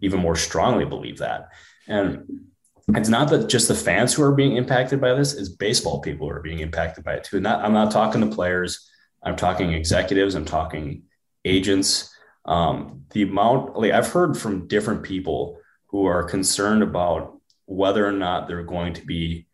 [0.00, 1.50] even more strongly believe that.
[1.86, 2.46] And
[2.94, 6.28] it's not that just the fans who are being impacted by this is baseball people
[6.28, 7.40] who are being impacted by it too.
[7.40, 8.88] Not i'm not talking to players.
[9.22, 10.34] I'm talking executives.
[10.34, 11.02] I'm talking
[11.44, 12.12] agents.
[12.44, 18.12] Um, the amount like i've heard from different people who are concerned about whether or
[18.12, 19.46] not they're going to be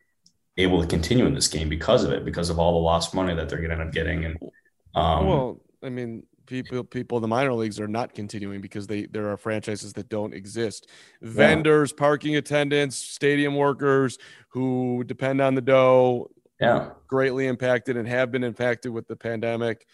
[0.58, 3.34] able to continue in this game because of it because of all the lost money
[3.34, 4.36] that they're going to end up getting and
[4.94, 9.06] um, well i mean people people in the minor leagues are not continuing because they
[9.06, 10.88] there are franchises that don't exist.
[11.20, 16.30] Vendors, parking attendants, stadium workers who depend on the dough.
[16.60, 19.86] Yeah, greatly impacted and have been impacted with the pandemic.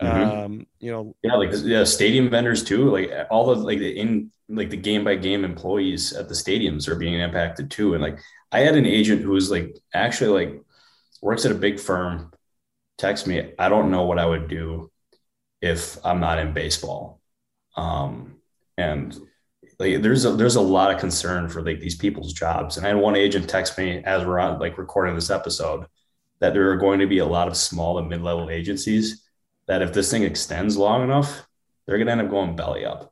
[0.00, 0.38] Mm-hmm.
[0.38, 2.90] Um, you know, yeah, like yeah, stadium vendors too.
[2.90, 6.88] Like all the like the in like the game by game employees at the stadiums
[6.88, 7.94] are being impacted too.
[7.94, 8.18] And like
[8.52, 10.62] I had an agent who was like actually like
[11.22, 12.32] works at a big firm.
[12.96, 14.90] Text me, I don't know what I would do
[15.64, 17.22] if I'm not in baseball.
[17.74, 18.36] Um,
[18.76, 19.18] and
[19.78, 22.76] like there's a there's a lot of concern for like these people's jobs.
[22.76, 25.86] And I had one agent text me as we're on like recording this episode
[26.40, 29.24] that there are going to be a lot of small and mid-level agencies
[29.66, 31.46] that if this thing extends long enough,
[31.86, 33.10] they're gonna end up going belly up.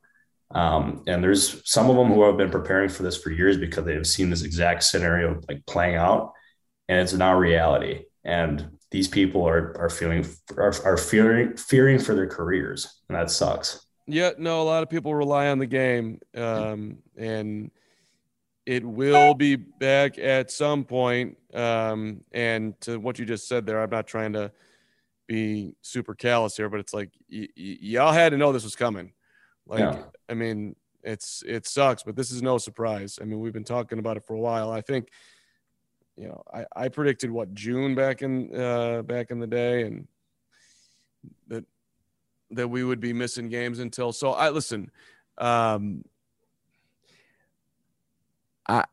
[0.51, 3.83] Um, and there's some of them who have been preparing for this for years because
[3.85, 6.33] they have seen this exact scenario like playing out,
[6.87, 8.03] and it's now reality.
[8.23, 10.25] And these people are are feeling
[10.55, 13.87] are, are fearing fearing for their careers, and that sucks.
[14.05, 17.71] Yeah, no, a lot of people rely on the game, um, and
[18.65, 21.37] it will be back at some point.
[21.53, 24.51] Um, and to what you just said there, I'm not trying to
[25.27, 28.75] be super callous here, but it's like y- y- y'all had to know this was
[28.75, 29.13] coming.
[29.65, 30.03] Like, yeah.
[30.29, 33.17] I mean, it's it sucks, but this is no surprise.
[33.19, 34.69] I mean, we've been talking about it for a while.
[34.69, 35.09] I think
[36.15, 40.07] you know, I, I predicted what June back in uh, back in the day, and
[41.47, 41.65] that
[42.51, 44.11] that we would be missing games until.
[44.11, 44.91] So I listen.
[45.37, 46.03] Um,
[48.67, 48.85] I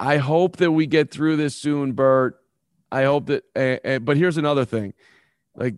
[0.00, 2.40] I hope that we get through this soon, Bert.
[2.90, 3.44] I hope that.
[3.54, 4.94] Uh, uh, but here's another thing,
[5.54, 5.76] like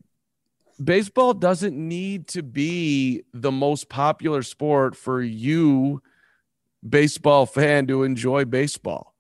[0.83, 6.03] baseball doesn't need to be the most popular sport for you
[6.89, 9.12] baseball fan to enjoy baseball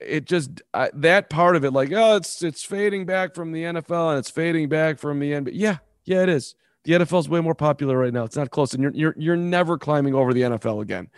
[0.00, 3.62] it just uh, that part of it, like oh, it's it's fading back from the
[3.62, 5.50] NFL and it's fading back from the NBA.
[5.54, 6.54] Yeah, yeah, it is.
[6.84, 8.24] The NFL is way more popular right now.
[8.24, 11.08] It's not close, and you're you're you're never climbing over the NFL again.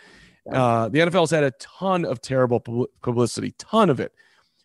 [0.51, 2.61] Uh, the NFL's had a ton of terrible
[3.01, 4.13] publicity, ton of it.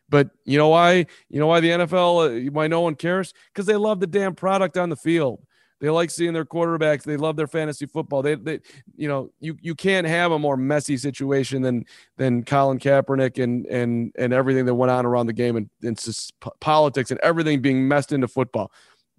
[0.08, 1.06] But you know why?
[1.28, 2.46] You know why the NFL?
[2.46, 3.32] Uh, why no one cares?
[3.52, 5.40] Because they love the damn product on the field.
[5.82, 7.02] They like seeing their quarterbacks.
[7.02, 8.22] They love their fantasy football.
[8.22, 8.60] They, they,
[8.94, 13.66] you know, you you can't have a more messy situation than than Colin Kaepernick and
[13.66, 16.00] and and everything that went on around the game and, and
[16.60, 18.70] politics and everything being messed into football.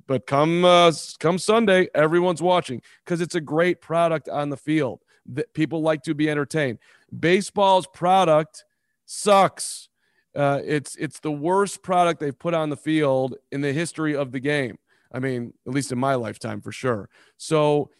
[0.07, 5.01] But come uh, come Sunday, everyone's watching because it's a great product on the field.
[5.33, 6.79] That people like to be entertained.
[7.19, 8.63] Baseball's product
[9.05, 9.89] sucks.
[10.33, 14.31] Uh, it's it's the worst product they've put on the field in the history of
[14.31, 14.77] the game.
[15.13, 17.09] I mean, at least in my lifetime for sure.
[17.37, 17.91] So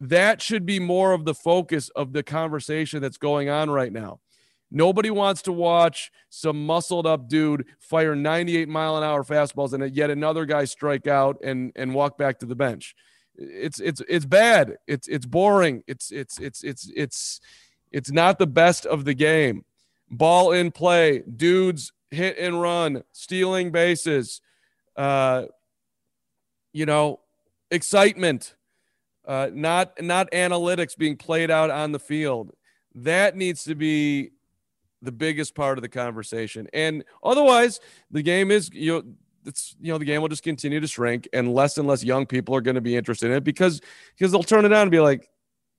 [0.00, 4.20] that should be more of the focus of the conversation that's going on right now.
[4.70, 9.94] Nobody wants to watch some muscled up dude fire 98 mile an hour fastballs and
[9.94, 12.94] yet another guy strike out and, and walk back to the bench.
[13.36, 14.76] it's it's it's bad.
[14.86, 15.82] It's it's boring.
[15.86, 17.40] It's it's it's it's it's
[17.90, 19.64] it's not the best of the game.
[20.10, 24.40] Ball in play, dudes hit and run, stealing bases,
[24.96, 25.44] uh,
[26.72, 27.20] you know,
[27.70, 28.54] excitement,
[29.26, 32.52] uh, not not analytics being played out on the field.
[32.94, 34.30] That needs to be
[35.00, 36.68] the biggest part of the conversation.
[36.72, 37.80] And otherwise,
[38.10, 39.02] the game is you know
[39.44, 42.26] it's you know the game will just continue to shrink and less and less young
[42.26, 43.80] people are going to be interested in it because
[44.16, 45.28] because they'll turn it on and be like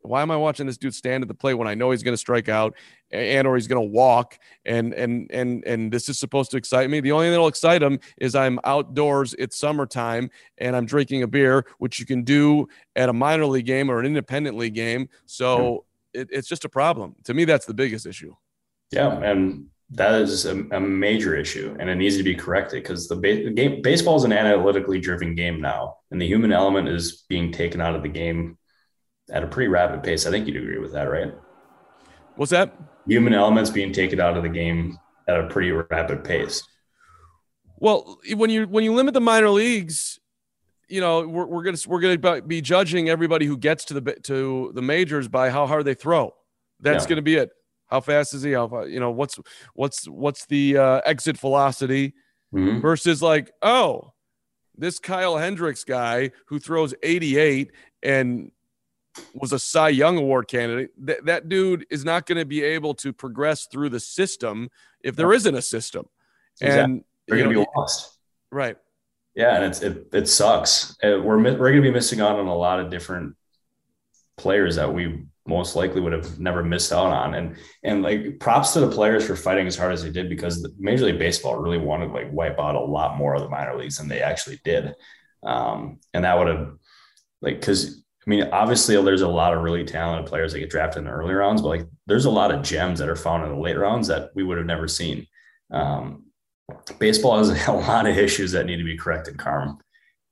[0.01, 2.13] why am I watching this dude stand at the plate when I know he's going
[2.13, 2.75] to strike out
[3.13, 6.89] and or he's going to walk and and and and this is supposed to excite
[6.89, 6.99] me.
[6.99, 11.27] The only thing that'll excite him is I'm outdoors, it's summertime, and I'm drinking a
[11.27, 15.09] beer, which you can do at a minor league game or an independent league game.
[15.25, 17.15] So it, it's just a problem.
[17.25, 18.33] To me, that's the biggest issue.
[18.91, 23.07] Yeah, and that is a, a major issue, and it needs to be corrected because
[23.07, 26.87] the, ba- the game baseball is an analytically driven game now, and the human element
[26.87, 28.57] is being taken out of the game
[29.31, 30.25] at a pretty rapid pace.
[30.25, 31.33] I think you'd agree with that, right?
[32.35, 32.75] What's that?
[33.07, 36.63] Human elements being taken out of the game at a pretty rapid pace.
[37.77, 40.19] Well, when you when you limit the minor leagues,
[40.87, 44.71] you know we're, we're gonna we're gonna be judging everybody who gets to the to
[44.73, 46.33] the majors by how hard they throw.
[46.79, 47.09] That's yeah.
[47.09, 47.49] gonna be it.
[47.87, 48.53] How fast is he?
[48.53, 49.37] How far, you know what's
[49.73, 52.13] what's what's the uh, exit velocity
[52.53, 52.79] mm-hmm.
[52.79, 54.13] versus like oh
[54.77, 58.51] this Kyle Hendricks guy who throws 88 and
[59.33, 60.91] was a Cy Young Award candidate.
[61.05, 64.69] That that dude is not going to be able to progress through the system
[65.01, 66.05] if there isn't a system,
[66.61, 66.83] exactly.
[66.83, 68.17] and they're going to be lost.
[68.51, 68.77] Right.
[69.35, 70.95] Yeah, and it's it, it sucks.
[71.03, 73.35] Uh, we're we're going to be missing out on a lot of different
[74.37, 77.33] players that we most likely would have never missed out on.
[77.33, 80.67] And and like props to the players for fighting as hard as they did because
[80.77, 83.75] Major League Baseball really wanted to like wipe out a lot more of the minor
[83.75, 84.93] leagues than they actually did.
[85.43, 86.73] Um, and that would have
[87.41, 90.99] like because I mean, obviously, there's a lot of really talented players that get drafted
[90.99, 93.49] in the early rounds, but like there's a lot of gems that are found in
[93.49, 95.27] the late rounds that we would have never seen.
[95.71, 96.25] Um,
[96.99, 99.79] baseball has a lot of issues that need to be corrected, Carm,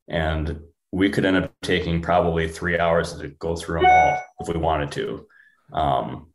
[0.08, 4.48] and we could end up taking probably three hours to go through them all if
[4.48, 5.26] we wanted to.
[5.74, 6.28] Um,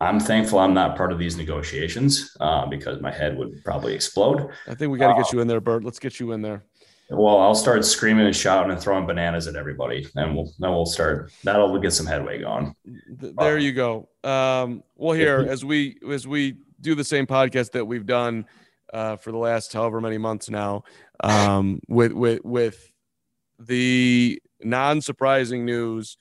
[0.00, 4.48] I'm thankful I'm not part of these negotiations uh, because my head would probably explode.
[4.66, 5.84] I think we got to get uh, you in there, Bert.
[5.84, 6.64] Let's get you in there.
[7.12, 10.86] Well, I'll start screaming and shouting and throwing bananas at everybody, and we'll then we'll
[10.86, 11.32] start.
[11.42, 12.74] That'll get some headway going.
[13.08, 14.08] There you go.
[14.22, 18.46] Um, well, here as we as we do the same podcast that we've done
[18.92, 20.84] uh, for the last however many months now,
[21.24, 22.92] um, with with with
[23.58, 26.16] the non-surprising news.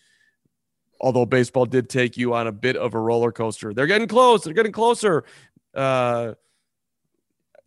[1.02, 4.44] Although baseball did take you on a bit of a roller coaster, they're getting close.
[4.44, 5.24] They're getting closer.
[5.74, 6.34] Uh,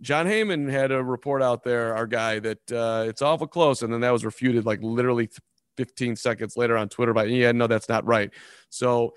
[0.02, 3.92] Jon Heyman had a report out there, our guy, that uh, it's awful close, and
[3.92, 5.30] then that was refuted like literally
[5.76, 8.30] 15 seconds later on Twitter by yeah, no, that's not right.
[8.68, 9.14] So,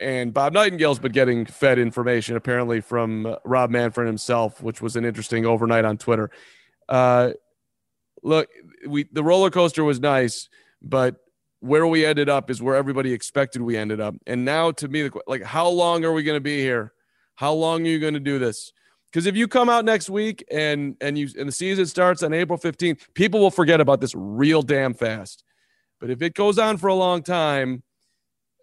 [0.00, 4.96] and Bob Nightingale's been getting fed information apparently from uh, Rob Manfred himself, which was
[4.96, 6.30] an interesting overnight on Twitter.
[6.88, 7.32] Uh,
[8.22, 8.48] look,
[8.88, 10.48] we the roller coaster was nice,
[10.80, 11.16] but
[11.60, 14.14] where we ended up is where everybody expected we ended up.
[14.26, 16.92] And now, to me, like, how long are we going to be here?
[17.36, 18.72] How long are you going to do this?
[19.12, 22.32] Because if you come out next week and and you and the season starts on
[22.32, 25.44] April 15th, people will forget about this real damn fast.
[26.00, 27.82] But if it goes on for a long time,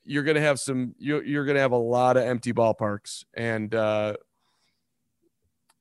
[0.04, 4.16] you're gonna have some you're, you're gonna have a lot of empty ballparks and uh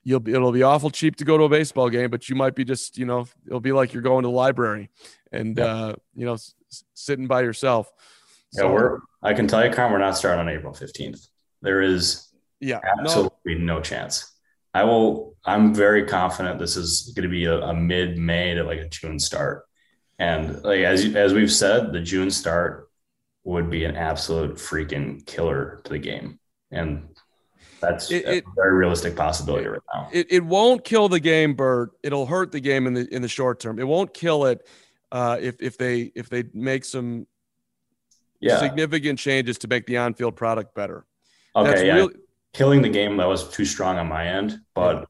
[0.04, 2.54] you'll be it'll be awful cheap to go to a baseball game, but you might
[2.54, 4.90] be just, you know, it'll be like you're going to the library
[5.32, 5.64] and yeah.
[5.64, 6.54] uh, you know, s-
[6.94, 7.90] sitting by yourself.
[8.52, 11.28] Yeah, so, we're I can tell you, Carm, we're not starting on April 15th.
[11.62, 12.26] There is
[12.60, 14.37] yeah absolutely no, no chance.
[14.74, 15.36] I will.
[15.44, 19.18] I'm very confident this is going to be a, a mid-May to like a June
[19.18, 19.64] start,
[20.18, 22.90] and like as as we've said, the June start
[23.44, 26.38] would be an absolute freaking killer to the game,
[26.70, 27.08] and
[27.80, 30.08] that's, it, a very realistic possibility right now.
[30.12, 31.92] It, it won't kill the game, Bert.
[32.02, 33.78] It'll hurt the game in the in the short term.
[33.78, 34.66] It won't kill it
[35.12, 37.26] uh, if if they if they make some
[38.40, 38.58] yeah.
[38.58, 41.06] significant changes to make the on-field product better.
[41.54, 41.94] Okay, That's yeah.
[41.94, 42.14] Really,
[42.52, 45.06] killing the game that was too strong on my end, but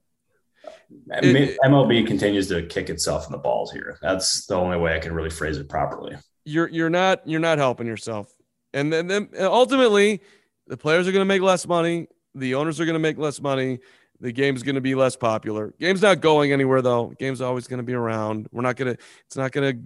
[1.10, 3.98] it, MLB continues to kick itself in the balls here.
[4.02, 6.16] That's the only way I can really phrase it properly.
[6.44, 8.32] You're you're not you're not helping yourself,
[8.72, 10.22] and then, then ultimately
[10.66, 13.40] the players are going to make less money, the owners are going to make less
[13.40, 13.80] money.
[14.20, 15.74] The game's going to be less popular.
[15.78, 17.12] Game's not going anywhere though.
[17.18, 18.48] Game's always going to be around.
[18.50, 19.02] We're not going to.
[19.26, 19.82] It's not going to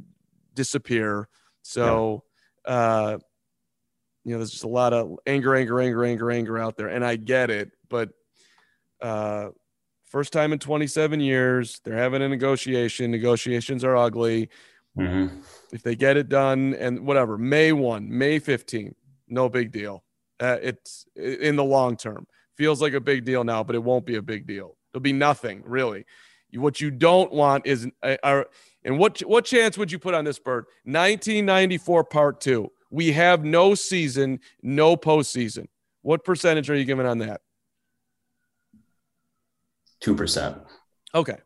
[0.54, 1.28] disappear.
[1.62, 2.24] So,
[2.66, 2.72] yeah.
[2.72, 3.18] uh,
[4.24, 7.04] you know, there's just a lot of anger, anger, anger, anger, anger out there, and
[7.04, 7.72] I get it.
[7.88, 8.10] But
[9.00, 9.48] uh,
[10.06, 13.10] first time in 27 years, they're having a negotiation.
[13.10, 14.48] Negotiations are ugly.
[14.96, 15.40] Mm-hmm.
[15.72, 18.94] If they get it done and whatever, May 1, May 15,
[19.28, 20.04] no big deal.
[20.38, 22.26] Uh, it's in the long term.
[22.56, 24.76] Feels like a big deal now, but it won't be a big deal.
[24.92, 26.04] It'll be nothing really.
[26.54, 28.44] What you don't want is, uh,
[28.84, 30.66] and what what chance would you put on this Bert?
[30.84, 32.70] 1994 part two.
[32.92, 35.66] We have no season, no postseason.
[36.02, 37.40] What percentage are you giving on that?
[40.00, 40.58] Two percent.
[41.14, 41.38] Okay.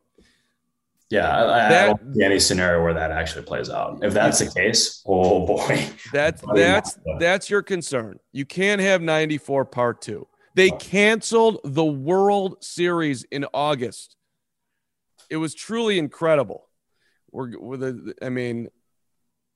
[1.09, 4.01] Yeah, I, that, I, don't see any scenario where that actually plays out.
[4.03, 5.89] If that's the case, oh boy.
[6.13, 8.19] That's that's that's your concern.
[8.33, 10.27] You can't have 94 part 2.
[10.57, 14.17] They canceled the World Series in August.
[15.31, 16.69] It was truly incredible.
[17.31, 18.69] We're, we're the, I mean,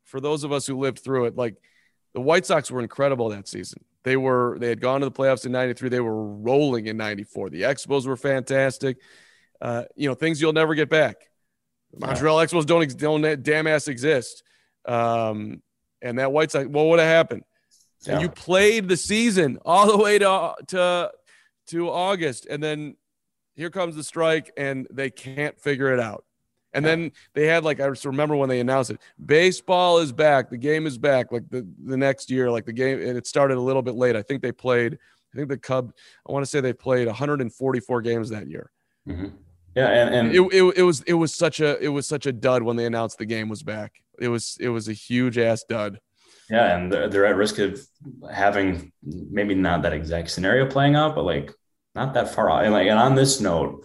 [0.04, 1.56] for those of us who lived through it, like
[2.14, 3.84] the White Sox were incredible that season.
[4.02, 5.88] They were they had gone to the playoffs in 93.
[5.88, 7.50] They were rolling in 94.
[7.50, 8.98] The Expos were fantastic.
[9.60, 11.16] Uh, you know, things you'll never get back.
[11.96, 14.42] Montreal Expos don't don't damn ass exist.
[14.86, 15.62] Um,
[16.00, 17.42] and that White Sox, what would have happened?
[18.06, 18.14] Yeah.
[18.14, 21.10] And you played the season all the way to to
[21.68, 22.96] to August, and then
[23.54, 26.24] here comes the strike, and they can't figure it out.
[26.72, 26.90] And yeah.
[26.90, 30.56] then they had like I just remember when they announced it, baseball is back, the
[30.56, 31.32] game is back.
[31.32, 34.16] Like the the next year, like the game, and it started a little bit late.
[34.16, 34.98] I think they played.
[35.32, 35.92] I think the Cub.
[36.28, 38.70] I want to say they played 144 games that year.
[39.08, 39.28] Mm-hmm.
[39.74, 42.32] Yeah, and, and it, it, it was it was such a it was such a
[42.32, 44.02] dud when they announced the game was back.
[44.18, 46.00] It was it was a huge ass dud.
[46.48, 47.80] Yeah, and they're, they're at risk of
[48.32, 51.52] having maybe not that exact scenario playing out, but like
[51.94, 52.62] not that far off.
[52.64, 53.84] And like, and on this note,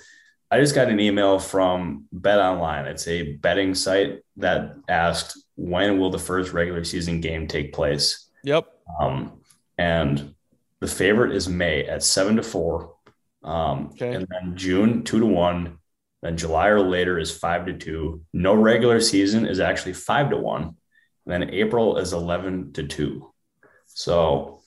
[0.51, 2.85] I just got an email from Bet Online.
[2.85, 8.29] It's a betting site that asked when will the first regular season game take place.
[8.43, 8.67] Yep.
[8.99, 9.41] Um,
[9.77, 10.35] and
[10.81, 12.95] the favorite is May at seven to four.
[13.43, 14.13] Um, okay.
[14.13, 15.79] And then June, two to one.
[16.21, 18.23] Then July or later is five to two.
[18.31, 20.75] No regular season is actually five to one.
[21.25, 23.33] And then April is 11 to two.
[23.87, 24.61] So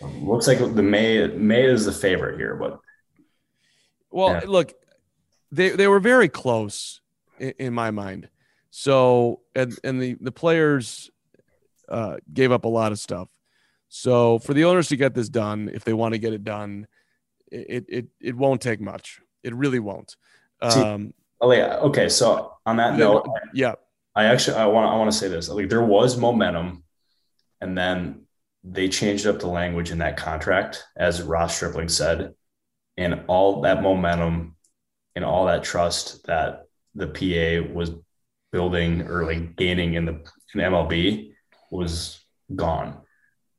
[0.00, 2.80] looks like the May, May is the favorite here, but.
[4.10, 4.42] Well, yeah.
[4.46, 4.74] look,
[5.52, 7.00] they, they were very close
[7.38, 8.28] in, in my mind.
[8.70, 11.10] So, and, and the, the players
[11.88, 13.28] uh, gave up a lot of stuff.
[13.88, 16.86] So for the owners to get this done, if they want to get it done,
[17.50, 19.20] it it it won't take much.
[19.42, 20.14] It really won't.
[20.62, 21.76] Um, oh yeah.
[21.78, 22.08] Okay.
[22.08, 23.74] So on that note, yeah,
[24.14, 25.48] I actually I want I want to say this.
[25.48, 26.84] Like there was momentum,
[27.60, 28.26] and then
[28.62, 32.34] they changed up the language in that contract, as Ross Stripling said,
[32.96, 34.56] and all that momentum
[35.14, 36.64] and all that trust that
[36.94, 37.90] the PA was
[38.52, 40.12] building or like gaining in the
[40.54, 41.32] in MLB
[41.70, 42.20] was
[42.54, 43.00] gone.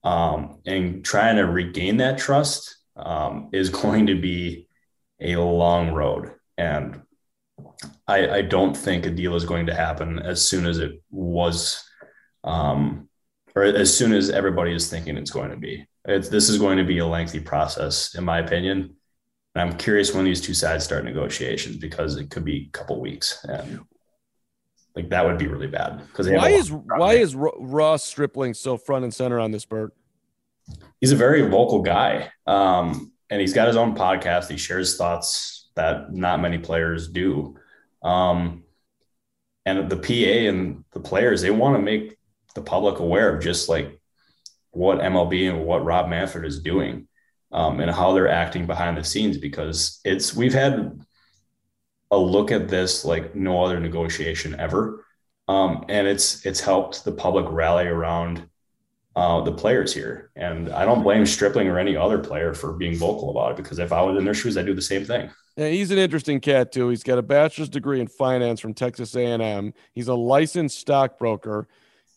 [0.04, 4.68] Um, and trying to regain that trust um, is going to be
[5.20, 6.34] a long road.
[6.58, 7.02] And
[8.08, 11.84] I, I, don't think a deal is going to happen as soon as it was,
[12.44, 13.08] um,
[13.56, 15.86] or as soon as everybody is thinking it's going to be.
[16.06, 18.96] It's, this is going to be a lengthy process, in my opinion.
[19.56, 23.02] And I'm curious when these two sides start negotiations because it could be a couple
[23.02, 23.44] weeks.
[23.44, 23.82] And
[24.96, 26.02] like that would be really bad.
[26.08, 29.94] Because why is why is Ross Stripling so front and center on this, Bert?
[31.00, 32.32] he's a very vocal guy.
[32.48, 34.50] Um, and he's got his own podcast.
[34.50, 37.58] He shares thoughts that not many players do.
[38.04, 38.64] Um,
[39.66, 42.18] and the PA and the players, they want to make
[42.56, 44.00] the public aware of just like
[44.72, 47.08] what MLB and what Rob Manfred is doing
[47.52, 51.00] um, and how they're acting behind the scenes because it's we've had
[52.12, 55.06] a look at this like no other negotiation ever.
[55.48, 58.48] Um, and it's it's helped the public rally around
[59.16, 60.32] uh, the players here.
[60.36, 63.80] And I don't blame Stripling or any other player for being vocal about it because
[63.80, 65.30] if I was in their shoes, I'd do the same thing.
[65.58, 66.90] Yeah, he's an interesting cat too.
[66.90, 69.74] He's got a bachelor's degree in finance from Texas A&M.
[69.94, 71.68] He's a licensed stockbroker.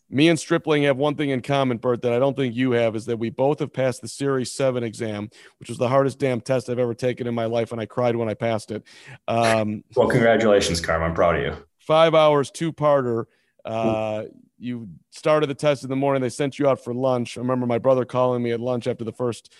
[0.09, 2.95] Me and Stripling have one thing in common, Bert, that I don't think you have,
[2.95, 5.29] is that we both have passed the Series 7 exam,
[5.59, 8.15] which was the hardest damn test I've ever taken in my life, and I cried
[8.15, 8.83] when I passed it.
[9.27, 11.01] Um, well, congratulations, Carm.
[11.01, 11.57] I'm proud of you.
[11.79, 13.25] Five hours, two parter.
[13.63, 14.25] Uh,
[14.57, 16.21] you started the test in the morning.
[16.21, 17.37] They sent you out for lunch.
[17.37, 19.53] I remember my brother calling me at lunch after the first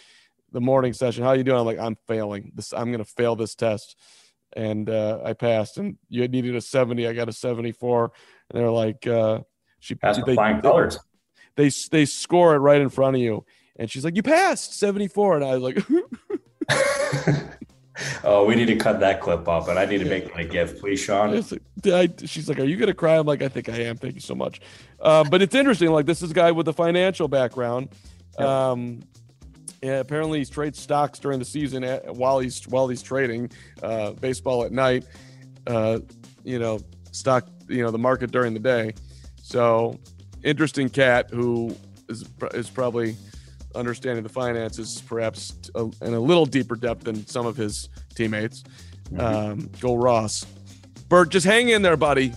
[0.51, 1.23] the morning session.
[1.23, 1.59] How are you doing?
[1.59, 2.71] I'm like, I'm failing this.
[2.71, 3.97] I'm gonna fail this test,
[4.55, 5.77] and uh, I passed.
[5.77, 7.07] And you needed a 70.
[7.07, 8.11] I got a 74.
[8.49, 9.39] And they're like, uh,
[9.85, 10.97] she passed they, flying colors.
[11.55, 15.37] They they score it right in front of you, and she's like, you passed 74.
[15.37, 15.85] And I was like.
[18.23, 20.81] oh, we need to cut that clip off, but I need to make my gift,
[20.81, 21.31] please, Sean.
[22.25, 24.33] She's like, "Are you gonna cry?" I'm like, "I think I am." Thank you so
[24.33, 24.59] much.
[24.99, 25.91] Uh, but it's interesting.
[25.91, 27.89] Like this is a guy with a financial background.
[28.39, 29.01] Um,
[29.83, 33.51] yeah, apparently he trades stocks during the season at, while he's while he's trading
[33.83, 35.05] uh, baseball at night.
[35.67, 35.99] Uh,
[36.43, 36.79] you know,
[37.11, 38.93] stock, you know, the market during the day.
[39.45, 39.99] So
[40.43, 41.75] interesting cat who
[42.09, 42.25] is
[42.55, 43.15] is probably
[43.75, 48.63] understanding the finances perhaps a, in a little deeper depth than some of his teammates.
[49.19, 50.47] Um, go Ross.
[51.09, 52.33] Bert, just hang in there, buddy.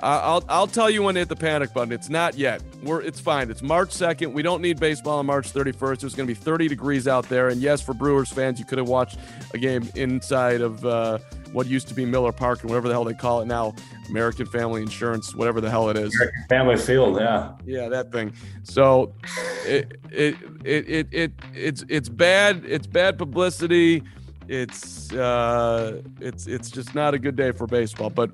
[0.00, 1.92] I'll I'll tell you when to hit the panic button.
[1.92, 2.62] It's not yet.
[2.82, 3.50] We're it's fine.
[3.50, 4.34] It's March 2nd.
[4.34, 6.04] We don't need baseball on March 31st.
[6.04, 7.48] It's going to be 30 degrees out there.
[7.48, 9.18] And yes, for Brewers fans, you could have watched
[9.54, 11.20] a game inside of uh,
[11.54, 13.74] what used to be Miller Park and whatever the hell they call it now,
[14.10, 16.14] American Family Insurance, whatever the hell it is.
[16.14, 17.52] American Family Field, yeah.
[17.64, 18.32] Yeah, that thing.
[18.64, 19.14] So
[19.64, 22.64] it it it it, it it's it's bad.
[22.66, 24.02] It's bad publicity.
[24.48, 28.32] It's uh it's it's just not a good day for baseball, but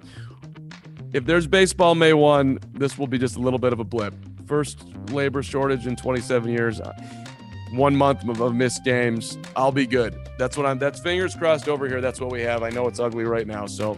[1.13, 4.15] if there's baseball May 1, this will be just a little bit of a blip.
[4.47, 6.81] First labor shortage in 27 years.
[7.73, 9.39] One month of, missed games.
[9.55, 10.19] I'll be good.
[10.39, 12.01] That's what I'm that's fingers crossed over here.
[12.01, 12.63] That's what we have.
[12.63, 13.67] I know it's ugly right now.
[13.67, 13.97] So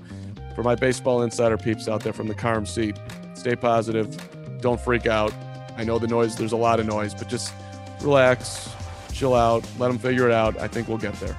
[0.54, 2.98] for my baseball insider peeps out there from the Carm seat,
[3.34, 4.14] stay positive.
[4.60, 5.32] Don't freak out.
[5.76, 7.54] I know the noise, there's a lot of noise, but just
[8.02, 8.70] relax,
[9.12, 10.58] chill out, let them figure it out.
[10.58, 11.38] I think we'll get there.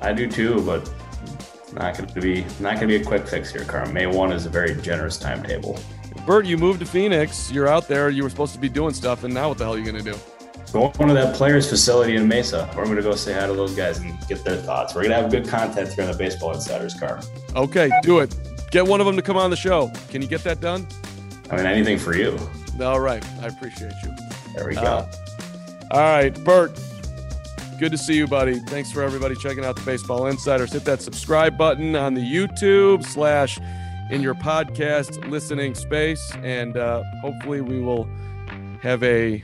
[0.00, 0.90] I do too, but
[1.74, 3.92] not going to be not going to be a quick fix here, Carm.
[3.92, 5.78] May one is a very generous timetable.
[6.26, 7.50] Bert, you moved to Phoenix.
[7.50, 8.08] You're out there.
[8.08, 10.02] You were supposed to be doing stuff, and now what the hell are you going
[10.02, 10.18] to do?
[10.72, 12.66] Going to that players' facility in Mesa.
[12.74, 14.94] We're going to go say hi to those guys and get their thoughts.
[14.94, 17.20] We're going to have good content here on the Baseball Insiders, Carm.
[17.54, 18.34] Okay, do it.
[18.70, 19.92] Get one of them to come on the show.
[20.08, 20.86] Can you get that done?
[21.50, 22.38] I mean, anything for you.
[22.80, 23.22] All right.
[23.42, 24.16] I appreciate you.
[24.54, 24.80] There we go.
[24.80, 25.12] Uh,
[25.90, 26.72] all right, Bert.
[27.78, 28.58] Good to see you, buddy.
[28.60, 30.72] Thanks for everybody checking out the Baseball Insiders.
[30.72, 33.58] Hit that subscribe button on the YouTube slash
[34.10, 38.08] in your podcast listening space, and uh, hopefully we will
[38.80, 39.42] have a,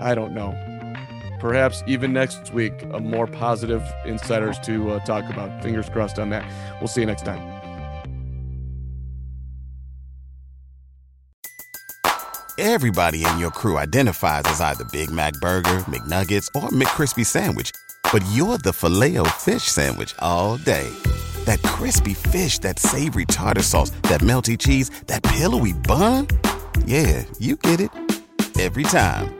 [0.00, 0.56] I don't know,
[1.40, 5.62] perhaps even next week, a more positive insiders to uh, talk about.
[5.62, 6.44] Fingers crossed on that.
[6.80, 7.60] We'll see you next time.
[12.58, 17.70] Everybody in your crew identifies as either Big Mac Burger, McNuggets, or McCrispy Sandwich.
[18.12, 20.88] But you're the filet fish Sandwich all day.
[21.44, 26.26] That crispy fish, that savory tartar sauce, that melty cheese, that pillowy bun.
[26.84, 27.90] Yeah, you get it.
[28.58, 29.39] Every time.